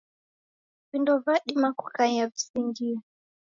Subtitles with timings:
[0.91, 3.01] Vindo vadima kukaia visingie.